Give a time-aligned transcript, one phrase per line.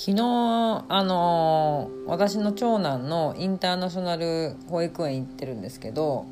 [0.00, 0.22] 昨日
[0.88, 6.24] あの私の長男のインターナショナル保育園行ってるんですけど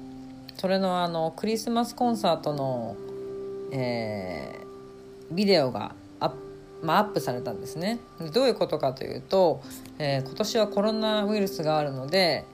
[0.57, 2.97] それのあのクリスマスコンサートの、
[3.71, 6.33] えー、ビデオがアッ,、
[6.83, 7.99] まあ、アップされたんですね。
[8.33, 9.61] どういうことかというと、
[9.99, 12.47] えー、今年はコロナウイルスがあるので、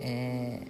[0.00, 0.68] え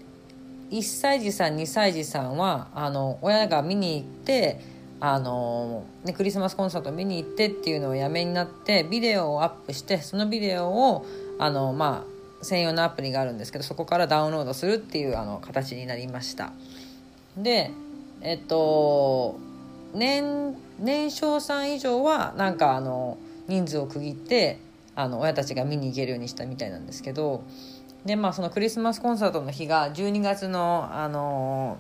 [0.71, 4.61] ー、1歳児さん2歳児さんはあの親が見に行って
[5.05, 11.05] あのね、クリスマスコンサート見に行ってっていうのをやめになってビデオをアップしてそのビデオを
[11.41, 12.07] あの、ま
[12.41, 16.53] あ、専用のアプリがあるんですけどそこからダウンロードするっていうあの形になりました。
[17.37, 17.73] で
[18.21, 19.41] えっと
[19.93, 24.61] 年年少さん以上はなんかあの人数を区切って
[24.95, 27.43] あの親たちが見に行けるようにしたみたいなんですけど
[28.05, 31.77] でまあそのクリスマスコンサートの日が12月のあの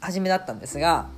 [0.00, 1.08] 初めだったんですが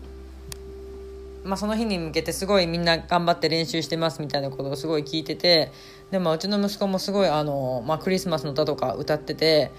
[1.45, 5.73] まあ、その日に向けてすごいみんな頑張って練習してますみたいなことをすごい聞いてて
[6.11, 9.71] でもうちの息子もすごいあの、まあ、クリスマスの歌とか歌ってて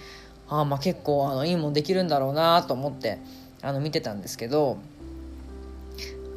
[0.50, 3.20] あまあ結構あのいいもんできるんだろうなと思って
[3.62, 4.80] あの見てたんですけど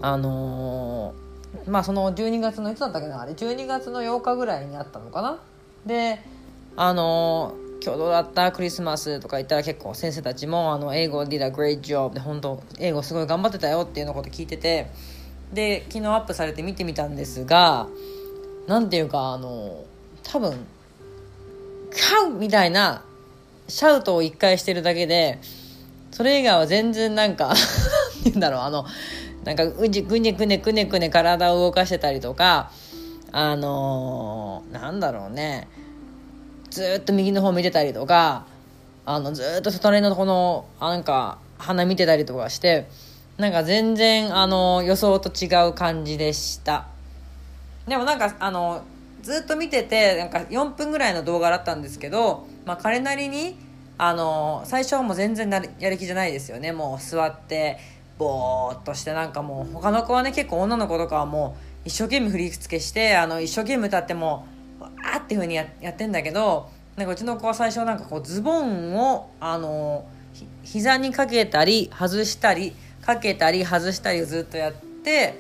[0.01, 5.41] あのー、まあその12月のいつだったっけなあれ？12月の8日ぐらいにあったのかな？
[5.87, 6.21] で
[6.77, 8.51] あのー今日どうだった？
[8.51, 14.87] クリスマスとか言ったら結構先生たちもあの英語 did a great job で本当英語すごい頑張ってたよっていうのこと聞いてて
[15.53, 17.87] で昨日アップされて見てみたんですが
[18.67, 19.85] 何ていうかあの
[20.23, 20.65] 多分
[21.93, 23.05] 「カウ!」みたいな
[23.69, 25.39] シャウトを一回してるだけで
[26.11, 27.53] それ以外は全然なんか
[28.25, 28.87] 言うんだろうあの
[29.45, 32.71] なんかうじぐねぐねくねくね体を動かしてたりとか
[33.31, 35.69] あのー、なんだろうね
[36.75, 38.47] ずっと右の方見てたりとか
[39.07, 42.89] あのずっと隣のこのなんか花見てたりとかして
[43.39, 46.89] なんか全然あの予想と違う感じでした。
[47.87, 48.83] でもなんかあの
[49.23, 53.57] ずっと見ててなんか4分ぐらいの動画だったんですけど、まあ、彼なりに
[53.97, 56.73] あの最初はもう全然やる気じゃないですよね。
[56.73, 57.79] もう座って
[58.19, 64.49] ぼーっとしてなんかもう他の子はね結構女の子とかはもう一生懸命振り付けしてあの一生懸命歌っても
[65.15, 75.39] あっていうふうにややってんだけどなんかうちの子は最初なんかこうズボンをあのひ膝にかけたり外したりかけたり外したりをずっとやって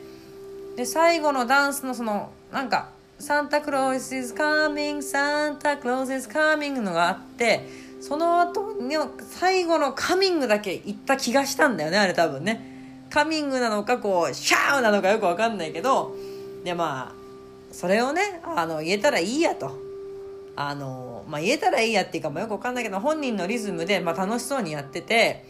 [0.76, 2.88] で最後のダンスのそのなんか
[3.19, 7.69] 「サンタクロース is coming サンタクロース is coming」のがあって
[8.00, 12.74] その後の最後のカミングだけ言った気がしたんだよねあれ多分ね。
[13.14, 16.16] カミングなのかこうシャーなのかよくわかんないけど
[16.64, 17.23] でまあ
[17.74, 19.82] それをねあの言えたらいいやと。
[20.56, 25.44] あの、まあ、言えたらいいやっていうか、まあ、よくわかんないけど本人のリズムで、まあ、楽しそうにやってて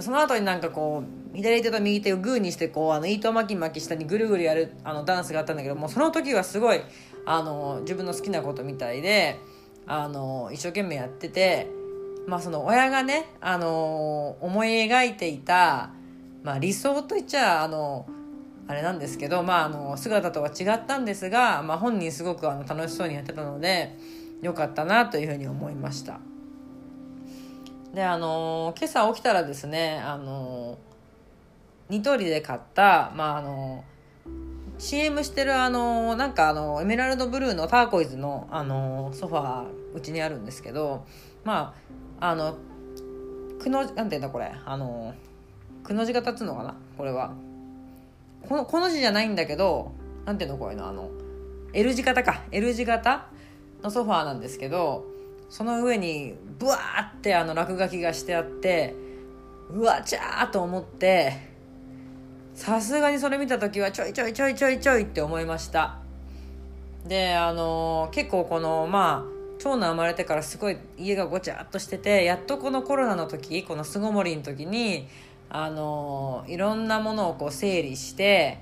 [0.00, 1.02] その後になんかこ
[1.32, 6.80] う左手と右手をグーにしてこうあの糸巻き巻き下にぐるぐるやるあのダンスがあったんだけどもその時はすごい
[7.24, 9.38] あの自分の好きなことみたいで
[9.86, 11.68] あの一生懸命やってて、
[12.26, 15.90] まあ、その親がねあの思い描いていた、
[16.42, 18.06] まあ、理想といっちゃあの
[18.66, 23.96] あれなんですけど、まあ、あの姿とは違ったんですが、まあ、本人すごくあの楽しそうにやってたので
[24.40, 26.20] よかったなというふうに思いました。
[27.92, 30.78] であの今朝起きたらですねあの
[31.88, 33.84] ニトリで買った、まあ、あの
[34.78, 41.06] CM してるあのなんかあのエメラルドブルーのターコイズのあのソファーうちにあるんですけど
[41.44, 41.74] ま
[42.18, 42.56] ああの
[43.60, 45.14] くのなんていうんだこれあの
[45.84, 47.32] くの字が立つのかなこれは。
[48.48, 49.92] このこの字じゃないんだけど
[50.24, 51.10] なんていうのこういうのあの
[51.72, 52.44] L 字型か。
[52.52, 53.26] L 字型
[53.82, 55.04] のソファーなんですけど
[55.50, 58.94] その上にブワーってあの落書きがしてあって
[59.70, 61.52] うわちゃーと思って
[62.54, 65.98] さすがにそれ見た時はちょいちょいちょいちょいちょいって思いました。
[67.06, 75.08] であの結構このまあ長男生まれてからすごい家がごちゃっとしててやっとこのコロナの時この巣ごもりの時に
[75.56, 78.58] あのいろんなものをこう整理して、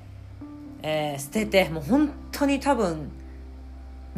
[0.82, 3.10] えー、捨ててもう本当に多分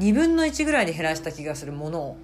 [0.01, 2.17] 2分の1ぐらいに減らした気がするものを。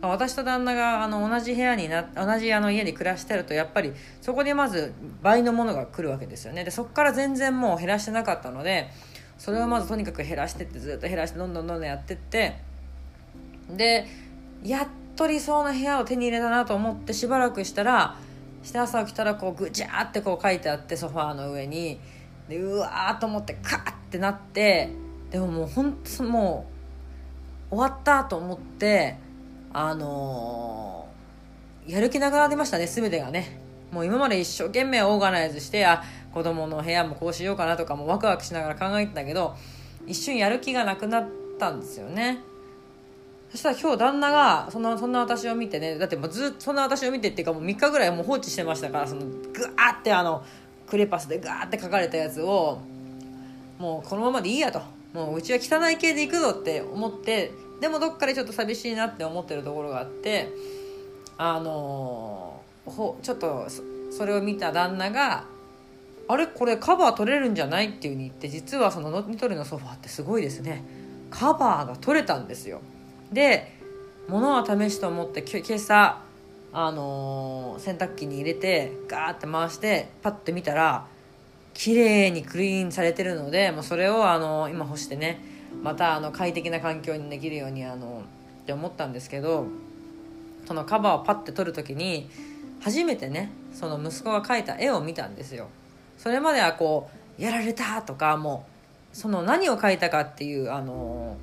[0.00, 4.92] 私と旦那があの同じ部屋にな同じあの家に暮らしてるとやっぱりそこでまず
[5.22, 6.62] 倍のものが来るわけですよね。
[6.64, 8.90] でそこから全然もう減らしてなかったので
[9.38, 12.56] それをまずとにかく減らしてってずっと減らしてどんどんどんどんやってって
[13.70, 14.06] で
[14.62, 18.16] やっと理想の部屋を手に入れたなと思ってしばらくしたら
[18.64, 22.00] して朝起きたらこうぐちゃーってこう書いてあってソファーの上に。
[22.48, 24.90] でうわーと思ってカーってなって。
[25.30, 26.66] でももう本当も
[27.70, 29.16] う終わったと思って
[29.72, 33.58] あのー、やる気なくなりましたね全てがね。
[33.90, 36.02] もう今まで一生懸命オーガナイズしてあ
[36.32, 39.56] 子供の部屋もこうしようかなとかもワクワクしながら考えてたけど
[40.06, 41.28] 一瞬やる気がなくなっ
[41.58, 42.40] たんですよね。
[43.54, 50.44] そしたら今日旦那がそのそんな私を見てねだってもうずっとそんな私を見てっていうかもう3日ぐらいもう放置してましたからそのグワーってあの
[50.88, 52.80] クレパスでガーって書かれたやつを
[53.78, 54.80] もうこのままでいいやと。
[55.12, 60.48] もううちは汚い系で行くぞって思ってでもどっかでちょっと寂しいなって思ってるところがあって
[61.38, 63.68] あのほちょっと
[64.10, 65.44] それを見た旦那が
[66.26, 66.48] 「あれ？
[66.48, 70.82] これカバー取れるんじゃない?」っていうふうに言って実はそのニトリのソファーってすごいですね。
[71.30, 72.80] カバーが取れたんですよ。
[73.34, 73.74] で
[74.28, 76.22] 物は試しと思って今朝
[76.72, 81.06] あのー、洗濯機に入れてガーって回してパッて見たら
[81.72, 85.40] 綺麗にクリーンされてるのでもうそれを、あのー、今干してね
[85.82, 88.22] またあの快適な環境にできるようにあの
[88.62, 89.66] って思ったんですけど
[90.66, 92.30] そのカバーをパッて撮る時に
[92.80, 95.68] 初めてねその息子が描いた絵を見たんですよ。
[96.16, 98.64] それまではこうやられたとかも
[99.12, 101.36] うその何を描いたかっていうあの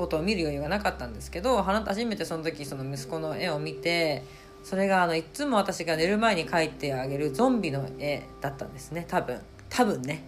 [0.00, 4.24] ことを見る余裕がなかったんですけど初めてその時その息子の絵を見て
[4.64, 9.38] それがあのいつも私が寝る前に描いてあげるゾンビの絵だったんですね多分。
[9.68, 10.22] 多分ね。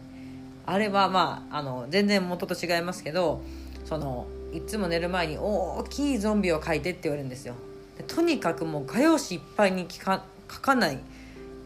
[0.67, 3.43] あれはまああの全然元と違いますけど
[3.85, 7.55] そのいつも寝る前に大きいゾンビを描いてって言われるんですよ。
[8.07, 10.99] とにかくもう画用紙いっぱいに描かない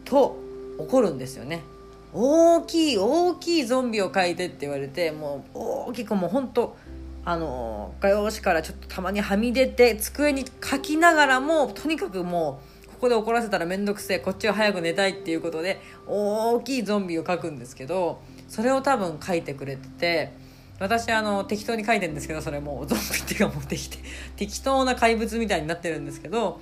[0.05, 0.37] と
[0.77, 1.61] 怒るんですよね。
[2.13, 5.57] 大きい大きいゾンビを描いてって言われてもう
[5.89, 6.77] 大きくもうほんと
[7.27, 20.31] あの画用紙からちょっとたまにはみ出て机に書きながらもとにかくもうここで怒らせたら面倒くせえこっちは早く寝たいっていうことで大きいゾンビを描くんですけどそれを多分書いてくれてて
[20.79, 23.89] 私あの適当に書いてるんですけどそれもゾンビっていうかもう適
[24.37, 26.61] 適当な怪物みたいになってるんですけど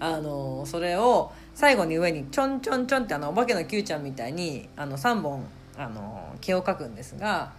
[0.00, 5.46] あのそれを最後に上にちょんちょんちょんってあのお化けの Q ちゃんみたいにあの3本
[5.78, 7.52] あの毛を描くんですが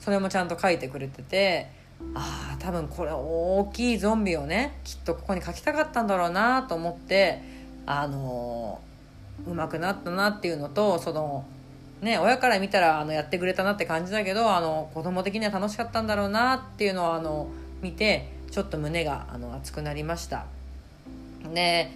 [0.00, 1.83] それもちゃんと書いてくれてて
[2.14, 7.42] ああ多分これ大きいゾンビをねきっとここに描きたかったんだろうなと思って
[7.86, 8.80] あの
[9.46, 11.44] うまくなったなっていうのとその
[12.00, 17.48] ね親から見たらあのやってくれたなって感じだけどあの子供的には楽しかったんだろうなっていうのをあの
[17.82, 20.46] 見てちょっと胸があの熱くなりました。
[21.52, 21.90] で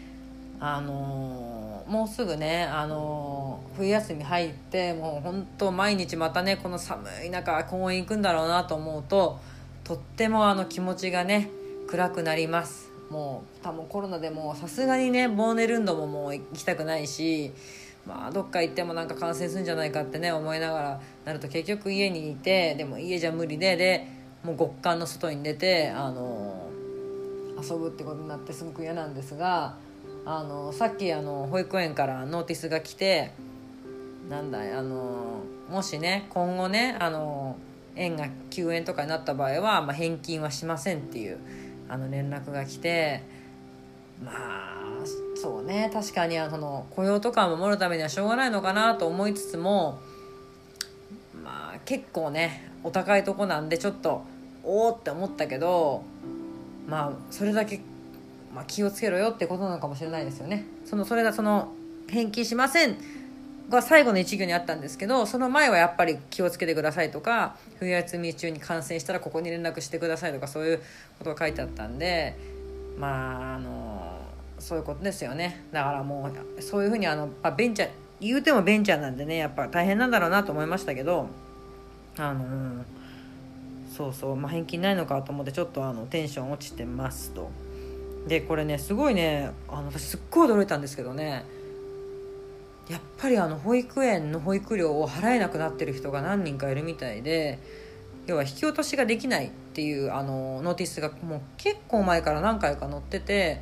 [0.61, 9.39] あのもうすぐねあの冬休み入ってもう本当毎日またねこの寒い中公園行くんだろうなと思うと
[9.89, 11.49] とってもあの気持ちがね
[11.87, 12.91] 暗くなります。
[13.09, 17.53] もう多分コロナでもさすがにねボーネルンドももう行きたくないし
[18.07, 24.07] まあどっか行ってもなんか感染するんじゃないかってね思いながらなると結局家にいてでも家じゃ無理でで
[24.45, 26.69] もう極寒の外に出てあの
[27.63, 29.77] 遊ぶってことになってすごく嫌なんですが
[30.27, 33.33] あのさっきあの保育園からノーティスが来て
[34.29, 35.41] なんだいあの
[35.71, 37.57] もしね今後ねあの
[37.99, 41.39] 園が休園とかになった場合は、まあ、返金はしませんっていう
[41.89, 43.23] あの連絡が来て
[44.25, 44.79] まあ
[45.35, 50.01] そうね確かにあの雇用とかを守るためにはしょうがないのかなと思いつつも
[51.43, 54.23] まあ結構ねお高いとこなんでちょっと
[54.65, 56.03] おおって思ったけど
[56.87, 57.81] まあそれだけ、
[58.55, 60.67] まあ、気をつけろよってことなのかもしれないですよね。
[60.85, 61.73] そのそれがその
[62.09, 62.97] 返金しません
[63.69, 70.79] が最後の一行にあったんですけどその前はやっぱり気をつけてくださいとか冬休み中に感染したらここに連絡してくださいとかそういう
[71.19, 72.37] ことが書いてあったんで
[72.99, 74.19] まああの
[74.59, 75.65] そういうことですよね。
[75.71, 77.91] だからもうそういうふうにあの、あ、ベンチャー
[78.21, 81.29] 言うてもベンチャーなんでねやっぱ大変なんだろうなと思いましたけど
[82.17, 82.85] あの
[83.97, 87.51] そうそう、まあ、返金ないのかと思ってちょっとあのテンション落ちてますと。
[88.27, 91.45] でこれねすごいねあの私すっごい驚いたんですけどね
[92.89, 97.59] やっぱりあの保育園の保育料を払えなくなってる人が何人かいるみたいで
[98.27, 103.61] 要は引き落としができないっていうあのノーティスがもう結構前から何回か載ってて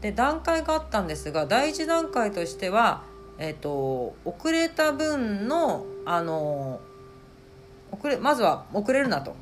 [0.00, 3.02] で段階があったんですが第一段階としては、
[3.38, 6.80] えーと、遅れた分のあの
[7.92, 9.36] 遅れまずは遅れるなと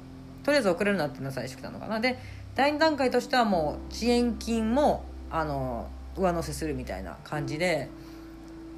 [0.45, 2.19] とりあえず遅れるなっていうのが最初来たのかなで
[2.55, 7.89] 第2段階としてはもう遅延金もあの上乗せするみたいな感じで。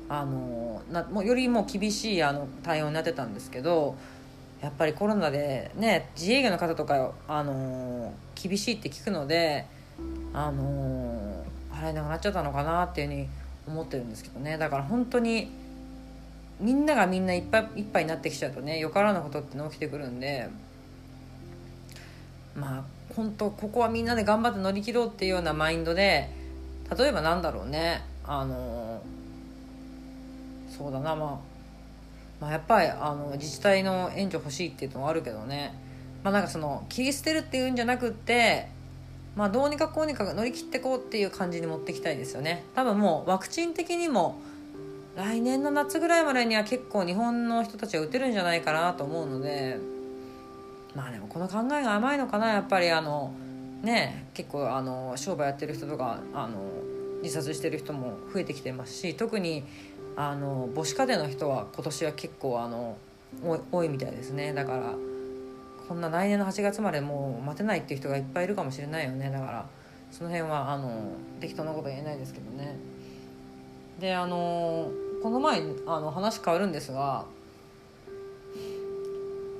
[0.08, 3.96] あのなもうよりも厳しいあの対応になってたんですけど
[4.60, 9.66] やっぱりコロナでね自営業の方とかあの厳しいって聞くので
[10.32, 13.28] あの払えなくなっちゃったのかなっていうふうに
[13.66, 14.58] 思ってるんですけどね。
[14.58, 15.50] だから本当に
[16.60, 20.48] みんながみんないっぱいいっぱいになってきちゃうとねよからぬことっての起きてくるんで
[22.54, 22.84] まあ
[23.14, 26.30] 本当ここはみんなで頑張って乗り切ろうっていうようなマインドで
[26.96, 29.02] 例えばなんだろうねあの
[30.76, 31.38] そうだなまあ、
[32.40, 35.74] まあ、やっぱりあの自治体の援助欲しいっていうのはあるけどね。
[36.22, 38.68] まあなんかその切り捨てるっていうんじゃなくって
[39.36, 42.64] まあどうにかこうにか乗り切ってこうっていう感じに持ってきたいですよね。
[42.74, 44.38] 多分もうワクチン的にも
[45.16, 49.78] 来年の夏ぐらいまでには結構日本の人たちは打てるんじゃないかなと思うので
[50.94, 53.32] まあでもこの考えが甘いのかなやっぱりあの
[53.82, 56.58] ね結構あの商売やってる人とかあの
[57.22, 59.62] 自殺してる人も増えてきてますし特に
[60.16, 62.96] あの母子家庭の人は今年は結構あの
[63.72, 64.52] 多いみたいですね。
[64.52, 64.94] だから
[65.88, 69.30] こんな来年の8月までもう待てないっていう人がいっぱいいるかもしれないよね。
[69.30, 69.66] だから
[70.10, 72.76] その辺はあの適当なこと言えないですけどね。
[73.98, 74.90] であの
[75.22, 77.24] この前あの話変わるんですが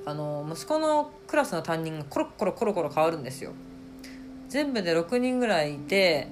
[0.07, 3.53] あの息子のクラスの担任がコロコロコロコロ変わるんですよ。
[4.49, 6.29] 全部で6人ぐらいいて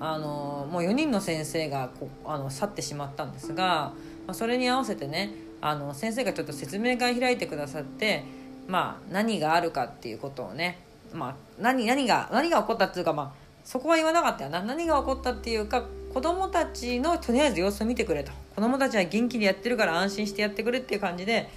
[0.00, 3.92] あのもう4人の先生がこあの去ってしまったんですが、
[4.26, 8.24] まあ、それに合わせてねあの先生がちょっと説明会開いてくださって、
[8.68, 10.78] まあ、何があるかっていうことをね、
[11.12, 13.32] まあ、何何が何が起こったっていうか、まあ、
[13.64, 14.62] そこは言わなかったよな。
[14.62, 18.30] 何が起こったっていうか子供たちのとりあえず様子を見てくれと。
[18.54, 21.48] 子供たちは元気にやってるから安心してやってくれっていう感じで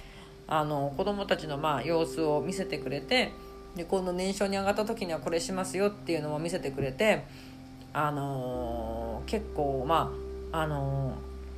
[0.46, 3.32] あの子供たちのまあ様子を見せてくれて
[3.74, 7.24] で今度年少に上がった時にはこれしますよっていうのも見せてくれて
[7.92, 10.12] あのー、結構ま
[10.52, 11.14] ああの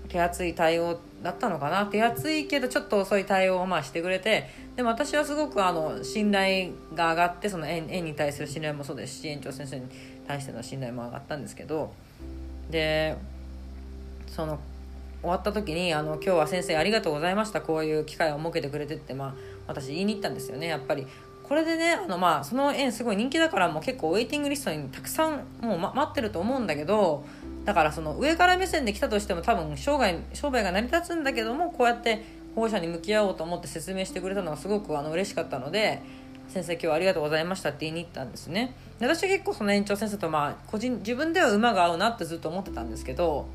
[0.07, 1.87] ー、手厚い対応だったのかな。
[1.87, 9.87] 手厚いけどちょっと遅い対応をまあしてくれてでも私はすごくあの信頼が上がってその園園に対する信頼もそうですし園長先生に
[10.27, 11.93] 対しての信頼も上がったんですけど。
[12.71, 13.17] で
[14.27, 14.59] その
[15.21, 17.61] 終わった時にあの「今日は先生ありがとうございました。
[17.61, 19.35] こういう機会を設けてくれて」ってまあ
[19.67, 20.67] 私言いに行ったんですよね。
[20.67, 21.07] やっぱり
[21.45, 27.25] これでねあのまあその園すごい人気だからもう結構ウェイティングリストにたくさんもう、ま、待ってると思うんだけど
[27.65, 32.25] だからその上から目線で来たとしても多分生涯商売が成り立つんだけどもこうやって
[32.55, 36.03] 保護者に向き合おうと思って説明してくれたのがすごくあの嬉しかったので
[36.49, 38.75] 先生今日はありがとうございましたって言いに行ったんですね。
[38.99, 43.49] で私は結構その園長先生とまあ個人自分では馬が合うなってずっと思ってたんですけど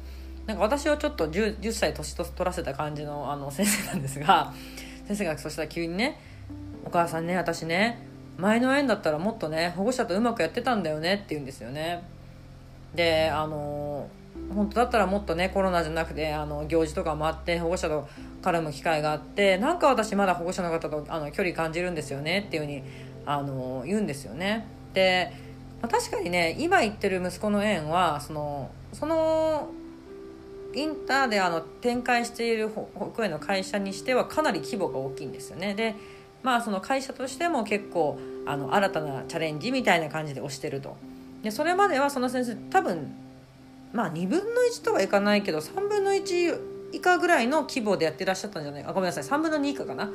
[0.48, 4.53] なんか私はちょっと 10, 10歳年と取らせた感じのあの先生なんですが
[5.08, 6.19] 先生がそしたら急にね
[6.86, 8.05] 「お母さんね私ね
[8.38, 12.03] 前の園だったらもっとね保護者とうまくやってたんだよねって言うんですよね。
[12.95, 14.07] であの
[14.53, 18.07] 本当だったらもっとねコロナじゃなくてあの行事とかもあって保護者と
[18.41, 22.83] 絡む機会があってなんか私まだ保護者の方とあの距離感じるんですよねっていうふうに
[23.25, 24.65] あの言うんですよね。
[24.93, 25.31] で、
[25.81, 29.69] まあ、確かにね今行ってる息子の園はそのその
[30.74, 35.74] インターであの展開している保育園の会社にしてはかなり規模が大きいんですよね。
[35.75, 35.95] で
[36.43, 40.96] まあその会社としても結構あの新たなチャレンジみたいな感じで推してると。
[41.43, 43.13] でそれまではその先生多分
[43.93, 46.60] まあ2分の1とはいかないけど3分の1
[46.91, 48.84] 以下ぐらいの規模でやってらっしゃったんじゃない？
[48.84, 49.24] かごめんなさい。
[49.24, 50.10] 3分の2以下かな？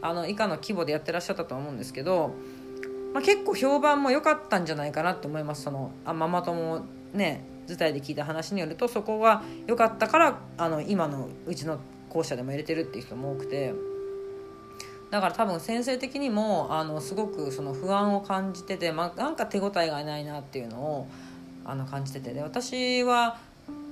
[0.00, 2.34] あの以下の規模でやってらっしゃったと思うんですけど、
[3.14, 5.62] まあ、結構評判も良かったんじゃないかなと思います。
[5.62, 13.74] そのあママ友ね図体で聞いた話によるとそこが良かったからあの今のうちの校舎でも入れてるっていう人も多くて。
[15.12, 21.06] だから多分先生的にもあのすごくその不安を感じてて、まあ、なんか手応えがないなっていうのを
[21.66, 22.32] あの感じてて。
[22.32, 23.38] で私は、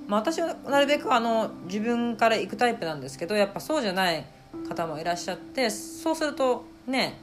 [0.09, 4.25] まあ、私はなるべくあの自分から行くタイプなんですけどやっぱそうじゃない
[4.67, 7.21] 方もいらっしゃってそうするとね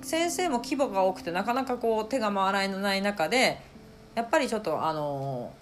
[0.00, 3.60] 先生も規模が多くてなかなかこう手が回らない中で
[4.14, 5.52] やっぱりちょっとあの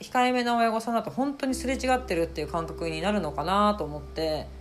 [0.00, 4.54] 控えめな親御さんだと本当にすれ違ってるっていう感覚になるのかなと思って。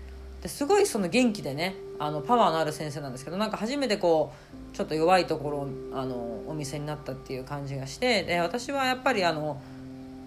[0.45, 4.33] ですごいその元気でねあのパワーのある先生なんですけどなんか初めてこ
[4.73, 9.61] うちょっと弱いところあのお店になったっていう感じがしてで私はやっぱりあの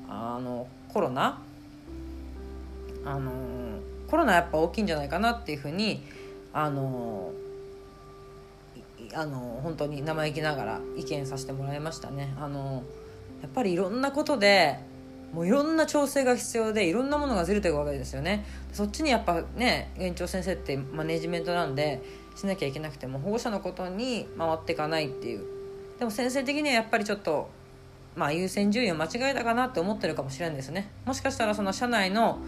[0.09, 1.43] あのコロナ？
[3.05, 3.33] あの
[4.07, 6.03] コロナやっぱ大きいんじゃないかなっていうふうに
[6.53, 7.33] あの
[9.15, 12.35] あの本当に生意気ながら意見させてもらいましたね。
[12.41, 12.83] あの
[13.43, 14.81] やっぱりいろんなことで
[15.33, 18.45] もういろんな調整が必要でいろんなものがずれていくわけですよね。
[18.73, 22.03] そっちにやっぱね園長先生ってマネジメントなんで
[22.35, 25.45] しなきゃいけなくても保護者のことに回っていかないっていう。
[25.99, 27.51] でも先生的にはやっぱりちょっと
[28.17, 30.91] まあ優先順位を間違えたかなって思ってるかもしれないんですね。
[31.05, 32.39] もしかしたらその社内の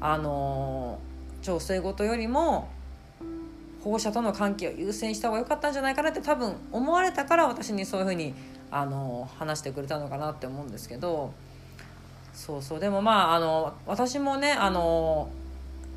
[0.00, 2.68] あのー、調整事よりも
[3.84, 8.34] 保護者との関係を優先した方が良かったんじゃないかなって多分思われたから私にそういうふうに
[8.70, 11.34] あのー、話してくれたのかなって思うんですけど。
[12.32, 12.80] そうそう。
[12.80, 15.30] でもまああの私もねあの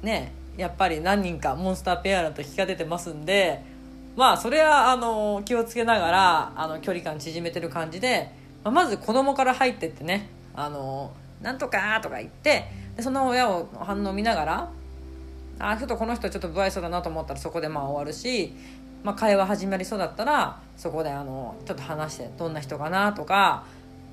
[0.02, 3.64] ねやっぱり何人かモンスターペアラント引きが出てますんで
[4.16, 8.32] まあそれはあの気をつけながらあの距離感縮めてる感じで、
[8.64, 11.12] まあ、まず子供から入ってってね「あの
[11.42, 14.70] なんとか」とか言ってでその親を反応見ながら
[15.60, 18.54] あちょっとこの人ちょっと不愛想だなと思ったらそこでまあ終わるし
[19.06, 23.64] まあ、会話始まりそうだったらそこであのちょっと話してどんな人かなとか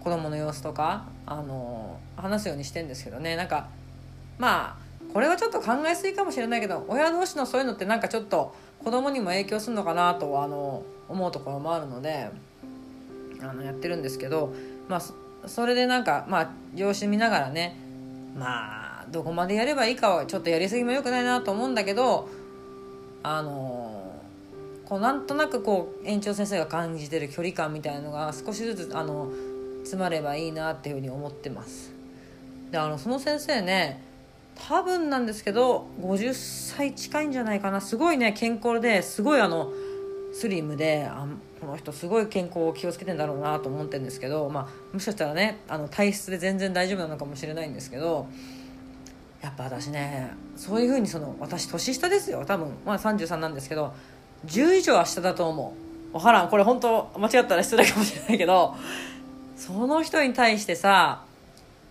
[0.02, 3.36] 子供の様子とかあの話すようにしてんですけどね。
[3.36, 3.68] なんか
[4.38, 4.82] まあ
[5.12, 12.30] これはちょっと考えすぎかもしれないけど親同士のそういうのってなんかちょっと子供にも影響するのかなとあの思うところもあるので
[13.40, 14.52] あのやってるんですけど、
[14.88, 17.76] まあ、それでなんかまあ様子見ながらね
[18.36, 22.28] まあどこまでやればいいかはちょっとやりすぎもよくないなと思うんだけど
[23.22, 24.20] あの
[24.86, 29.30] こうなんとなくこう園長先生が感じてる距離感みたいなのが少しずつあの
[29.82, 31.92] 詰まればいいなっていうふうに思ってます。
[32.70, 34.02] であのその先生ね
[34.68, 37.80] 多分なんですけど50歳近いんじゃないかな。
[37.80, 39.72] すごいね健康ですごいあの
[40.32, 41.26] スリムであ
[41.60, 48.26] この人すごい健康を気をつけてんだろうなと思ってるんですけど、まあ、もしかしたらねあの体質で全然大丈夫なのかもしれないんですけど
[49.42, 52.44] やっぱ私ねそういうふうにその私年下ですよ。
[52.46, 53.94] 多分、まあ、33なんですけど
[54.46, 55.74] 10以上は下だと思
[56.10, 56.12] う。
[56.12, 56.48] 分からん。
[56.48, 58.74] これ本当間違ったら失礼かもしれないけど
[59.62, 61.22] その人に対してさ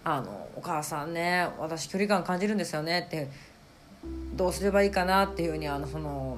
[0.03, 3.29] あのお母さんね私距離感感じるんですよねって
[4.35, 6.37] どうすればいいかなっていうふうにあのその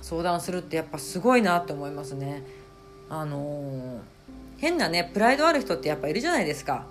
[0.00, 2.42] 相談するってやっぱすごいなって思いますね。
[3.10, 4.00] あの
[4.56, 6.86] 変なねプライドある人ってやっぱいるじゃないですか。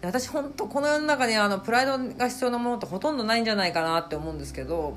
[0.00, 4.94] 私本当この世の中にあのプライドが必要なものってほとんどないんじゃないかなって思うんですけど、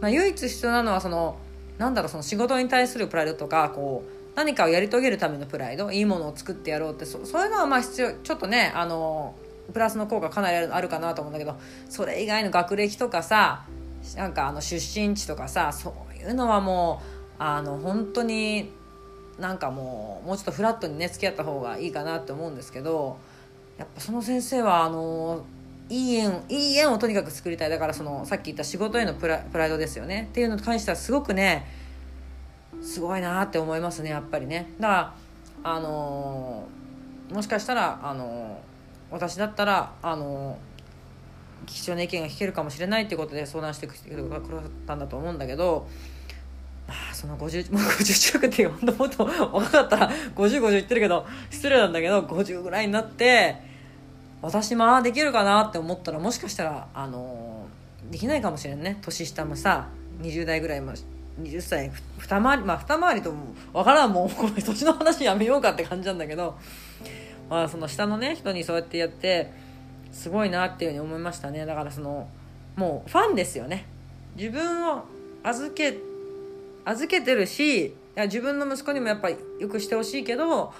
[0.00, 1.36] まあ、唯一必要なのはその
[1.78, 9.34] なんだろうその仕事に対するプライドとかこう何かをやり遂げるためのプライドいいものを作ってやろうってそそういうのはまあ必要ちょっとねあの
[9.72, 11.56] プラスの効果かなりあるかなと思うんだけど
[11.88, 13.64] それ以外の学歴とかさ
[14.14, 18.70] なんかあの出身地とかさそういうのはもうあの本当に
[19.38, 23.18] なんかもうもうちょっとフラットにね付き合った方がいいかなって思うんですけど
[23.78, 25.44] やっぱその先生はあの
[25.88, 27.70] いい縁いい縁をとにかく作りたい。
[27.70, 30.28] だからそのさっき言った仕事へのプラプライドですよね。
[30.30, 31.66] っていうのに関してはすごくね
[32.82, 34.72] すごいなって思いますねやっぱりね。
[34.80, 35.14] だから
[35.64, 44.22] あのー、もしかしたらあのー、私だったらあのー、貴重な意見が聞けるかもしれないっていうことで相談してくれ
[44.86, 45.88] たんだと思うんだけど
[46.86, 53.56] まあその50もう 50近くっていう本当もっと若かったら5050言ってるけど失礼なんだけど50ぐらいになって
[54.42, 57.66] 私まあできるかなって思ったらもしかしたらあの
[58.10, 58.98] できないかもしれんね。
[59.02, 59.88] 年下もさ
[60.22, 60.92] 20代ぐらいも
[61.40, 66.56] 20歳二回りまあ二回りとも分からんもうこの年の話やめようかって感じなんだけど、
[67.50, 69.52] まあ、その下のね人にそうやってやって
[70.12, 71.66] すごいなっていうふうに思いましたね。
[71.66, 72.28] だからその
[72.76, 73.86] もうファンですよね。
[74.36, 75.04] 自分を
[75.42, 75.98] 預け
[76.84, 80.72] 預けてるし自分の息子にもやっぱりよくしてほしいけど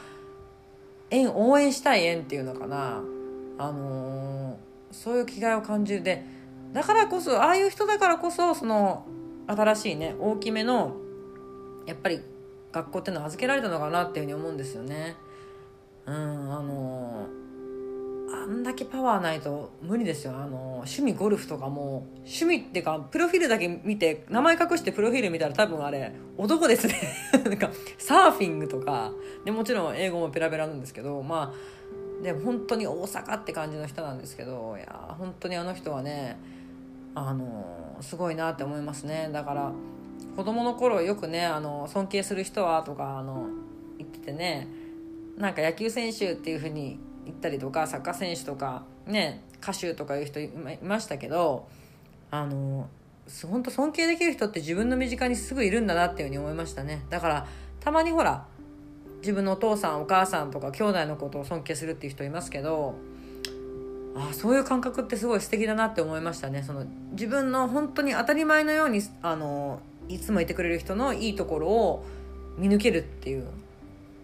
[1.10, 3.02] 縁応援したい縁っていうのかな。
[3.58, 4.56] あのー、
[4.94, 6.02] そういう気概を感じる。
[6.02, 6.24] で
[6.72, 9.06] だからこそああいう人だからこそその
[9.46, 10.96] 新しいね大きめの
[11.86, 12.20] やっぱり
[12.72, 15.16] 学校っていうのは預けられたのかなっていうふうに思うんですよね。
[16.04, 17.26] うんあの
[18.28, 20.36] あんだけパワーないと無理ですよ。
[20.36, 26.94] あの趣味ゴルフとかも趣味っていうかプロフィールだけ見て名前隠してプロフィール見たら多分あれ男ですね。
[27.44, 29.12] なんかサーフィングとか。
[29.44, 36.38] でもちろん英語もペラペラなんですけどまあでも本当に大阪って感じの人なんですけどいや本当にあの人はね
[37.16, 39.30] あのすごいなって思いますね。
[39.32, 39.72] だから
[40.36, 43.48] 子供の頃よくねあの尊敬する人はとかあの
[43.96, 44.68] 言っててね
[45.38, 50.50] なんか野球選手っていうふうに言ったりとかサッカー選手とかね歌手とかいう人い
[50.82, 51.66] ましたけど
[52.30, 52.86] あの
[53.50, 57.02] 本当尊敬できる人って自分の身近にすぐいるんだなっていうふうに思いましたね。
[57.08, 57.46] だから
[57.80, 58.44] たまにほら
[59.20, 62.94] 自分のお父さんお母さんとか兄弟のことを尊敬するっていう人いますけど
[64.16, 66.62] あそういう感覚ってすごい素敵だなって思いましたね。
[66.62, 72.04] その自分の本当に当たり前のようにあのいつもいてくれる人のいいところを
[72.56, 73.46] 見抜けるっていう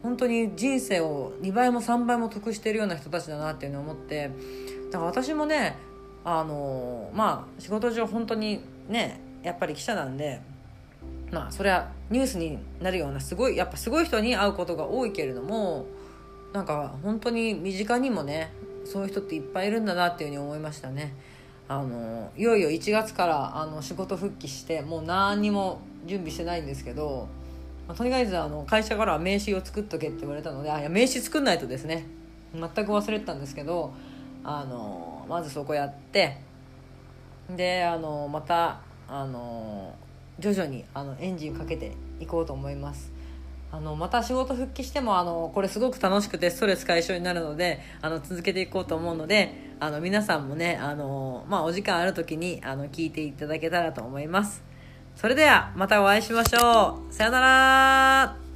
[0.02, 4.30] 本当に人生を2倍も3倍も得してるような人たちだなっていうのを思って
[4.90, 5.76] だから私もね
[6.24, 10.40] あのまあ仕事上本当にねやっぱり記者なんで
[11.30, 15.86] まあそれはニュースになるようなすごいやっぱすごい人に会うことが多いけれども
[16.52, 18.52] なんか本当に身近にもね
[18.92, 21.14] そういう人っていっぱいいるんだなっていうふうに思いましたね。
[21.66, 27.26] あのいよいよ1月からあの仕事復帰してもう何にも準備してないんですけど、
[27.88, 32.04] まあ、とにかくあの会社からは名刺を作っとけって言われたのであいや名刺作んないとですね
[32.52, 33.94] 全く忘れてたんですけど
[34.44, 36.36] あのまずそこやって
[37.56, 39.94] であのまたあの
[40.38, 43.11] 徐々にあのエンジンかけていこうと思います。
[43.72, 54.62] あのまた仕事復帰してもあのこれすごく楽しくてストレス解消になるのであの続けていこうと思うのであの皆さんもねあの、まあ、お時間ある時にあの聞いていただけたらと思います。
[55.16, 58.51] それではまたお会いしましょうさよなら